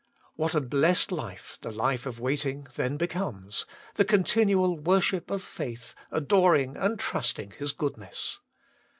What 0.35 0.55
a 0.55 0.61
blessed 0.61 1.11
life 1.11 1.59
the 1.61 1.69
life 1.71 2.07
of 2.07 2.19
waiting 2.19 2.65
then 2.75 2.97
becomes, 2.97 3.67
the 3.97 4.03
continual 4.03 4.75
worship 4.75 5.29
of 5.29 5.43
faith, 5.43 5.93
ador 6.11 6.55
ing 6.55 6.75
and 6.75 6.97
trusting 6.97 7.51
His 7.51 7.71
goodness. 7.71 8.39